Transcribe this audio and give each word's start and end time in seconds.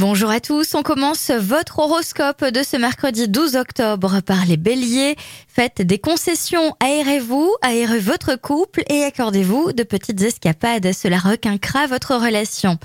Bonjour 0.00 0.30
à 0.30 0.40
tous, 0.40 0.74
on 0.74 0.82
commence 0.82 1.30
votre 1.30 1.80
horoscope 1.80 2.42
de 2.42 2.62
ce 2.62 2.78
mercredi 2.78 3.28
12 3.28 3.56
octobre 3.56 4.20
par 4.22 4.46
les 4.46 4.56
béliers. 4.56 5.14
Faites 5.46 5.82
des 5.82 5.98
concessions, 5.98 6.74
aérez-vous, 6.80 7.54
aérez 7.60 7.98
votre 7.98 8.36
couple 8.36 8.82
et 8.88 9.04
accordez-vous 9.04 9.72
de 9.74 9.82
petites 9.82 10.22
escapades, 10.22 10.94
cela 10.94 11.18
requinquera 11.18 11.86
votre 11.86 12.14
relation. 12.14 12.78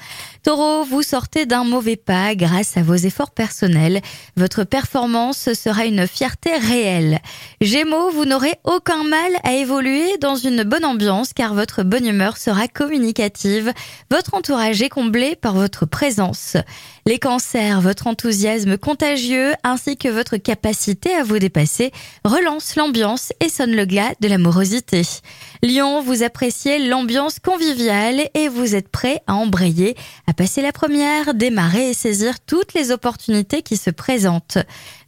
Taureau, 0.43 0.83
vous 0.83 1.03
sortez 1.03 1.45
d'un 1.45 1.63
mauvais 1.63 1.95
pas 1.95 2.35
grâce 2.35 2.75
à 2.75 2.83
vos 2.83 2.95
efforts 2.95 3.31
personnels. 3.31 4.01
Votre 4.35 4.65
performance 4.65 5.53
sera 5.53 5.85
une 5.85 6.07
fierté 6.07 6.53
réelle. 6.57 7.19
Gémeaux, 7.61 8.09
vous 8.09 8.25
n'aurez 8.25 8.55
aucun 8.65 9.05
mal 9.05 9.31
à 9.43 9.53
évoluer 9.53 10.17
dans 10.19 10.35
une 10.35 10.63
bonne 10.63 10.83
ambiance 10.83 11.31
car 11.31 11.53
votre 11.53 11.83
bonne 11.83 12.05
humeur 12.05 12.35
sera 12.35 12.67
communicative. 12.67 13.71
Votre 14.11 14.33
entourage 14.33 14.81
est 14.81 14.89
comblé 14.89 15.37
par 15.37 15.53
votre 15.53 15.85
présence. 15.85 16.57
Les 17.07 17.19
cancers, 17.19 17.81
votre 17.81 18.07
enthousiasme 18.07 18.79
contagieux 18.79 19.53
ainsi 19.63 19.95
que 19.95 20.07
votre 20.07 20.37
capacité 20.37 21.13
à 21.13 21.21
vous 21.21 21.37
dépasser 21.37 21.91
relance 22.23 22.75
l'ambiance 22.75 23.31
et 23.41 23.49
sonne 23.49 23.75
le 23.75 23.85
glas 23.85 24.15
de 24.21 24.27
l'amorosité. 24.27 25.03
Lion, 25.61 26.01
vous 26.01 26.23
appréciez 26.23 26.79
l'ambiance 26.79 27.37
conviviale 27.37 28.27
et 28.33 28.47
vous 28.47 28.73
êtes 28.73 28.89
prêt 28.89 29.21
à 29.27 29.35
embrayer, 29.35 29.95
à 30.25 30.33
passer 30.33 30.63
la 30.63 30.71
première, 30.71 31.35
démarrer 31.35 31.91
et 31.91 31.93
saisir 31.93 32.39
toutes 32.39 32.73
les 32.73 32.89
opportunités 32.89 33.61
qui 33.61 33.77
se 33.77 33.91
présentent. 33.91 34.57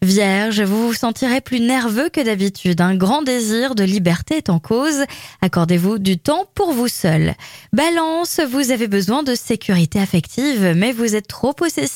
Vierge, 0.03 0.61
vous 0.61 0.89
vous 0.89 0.93
sentirez 0.93 1.41
plus 1.41 1.59
nerveux 1.59 2.09
que 2.09 2.21
d'habitude. 2.21 2.79
Un 2.79 2.93
grand 2.93 3.23
désir 3.23 3.73
de 3.73 3.83
liberté 3.83 4.37
est 4.37 4.51
en 4.51 4.59
cause. 4.59 5.03
Accordez-vous 5.41 5.97
du 5.97 6.19
temps 6.19 6.45
pour 6.53 6.73
vous 6.73 6.87
seul. 6.87 7.33
Balance, 7.73 8.39
vous 8.47 8.69
avez 8.69 8.87
besoin 8.87 9.23
de 9.23 9.33
sécurité 9.33 9.99
affective, 9.99 10.73
mais 10.75 10.91
vous 10.91 11.15
êtes 11.15 11.27
trop 11.27 11.53
possessif. 11.53 11.86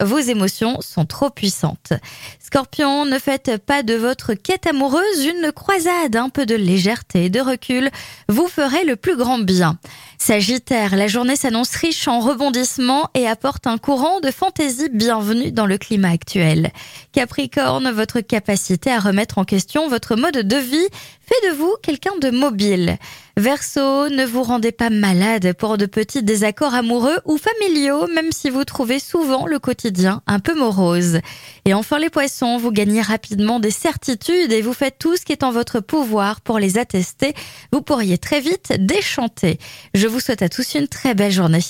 Vos 0.00 0.18
émotions 0.18 0.80
sont 0.80 1.04
trop 1.04 1.30
puissantes. 1.30 1.92
Scorpion, 2.38 3.04
ne 3.04 3.18
faites 3.18 3.56
pas 3.64 3.82
de 3.82 3.94
votre 3.94 4.34
quête 4.34 4.66
amoureuse 4.66 5.24
une 5.24 5.52
croisade. 5.52 6.16
Un 6.16 6.28
peu 6.28 6.46
de 6.46 6.54
légèreté 6.54 7.30
de 7.30 7.40
recul 7.40 7.90
vous 8.28 8.48
ferez 8.48 8.84
le 8.84 8.96
plus 8.96 9.16
grand 9.16 9.38
bien. 9.38 9.78
Sagittaire, 10.18 10.96
la 10.96 11.06
journée 11.06 11.36
s'annonce 11.36 11.74
riche 11.76 12.08
en 12.08 12.20
rebondissements 12.20 13.08
et 13.14 13.26
apporte 13.26 13.66
un 13.66 13.78
courant 13.78 14.20
de 14.20 14.30
fantaisie 14.30 14.88
bienvenue 14.92 15.52
dans 15.52 15.66
le 15.66 15.78
climat 15.78 16.10
actuel. 16.10 16.72
Capricorne, 17.12 17.90
votre 17.90 18.20
capacité 18.20 18.90
à 18.90 18.98
remettre 18.98 19.38
en 19.38 19.44
question 19.44 19.88
votre 19.88 20.16
mode 20.16 20.38
de 20.38 20.56
vie 20.56 20.88
fait 21.20 21.48
de 21.50 21.54
vous 21.54 21.74
quelqu'un 21.82 22.16
de 22.20 22.30
mobile. 22.30 22.98
Verseau, 23.38 24.08
ne 24.08 24.26
vous 24.26 24.42
rendez 24.42 24.72
pas 24.72 24.90
malade 24.90 25.52
pour 25.52 25.78
de 25.78 25.86
petits 25.86 26.24
désaccords 26.24 26.74
amoureux 26.74 27.18
ou 27.24 27.38
familiaux, 27.38 28.08
même 28.08 28.32
si 28.32 28.50
vous 28.50 28.64
trouvez 28.64 28.98
souvent 28.98 29.46
le 29.46 29.60
quotidien 29.60 30.22
un 30.26 30.40
peu 30.40 30.58
morose. 30.58 31.20
Et 31.64 31.72
enfin 31.72 32.00
les 32.00 32.10
poissons, 32.10 32.58
vous 32.58 32.72
gagnez 32.72 33.00
rapidement 33.00 33.60
des 33.60 33.70
certitudes 33.70 34.50
et 34.50 34.60
vous 34.60 34.72
faites 34.72 34.98
tout 34.98 35.16
ce 35.16 35.24
qui 35.24 35.30
est 35.30 35.44
en 35.44 35.52
votre 35.52 35.78
pouvoir 35.78 36.40
pour 36.40 36.58
les 36.58 36.78
attester. 36.78 37.32
Vous 37.70 37.80
pourriez 37.80 38.18
très 38.18 38.40
vite 38.40 38.72
déchanter. 38.76 39.60
Je 39.94 40.08
vous 40.08 40.18
souhaite 40.18 40.42
à 40.42 40.48
tous 40.48 40.74
une 40.74 40.88
très 40.88 41.14
belle 41.14 41.30
journée. 41.30 41.62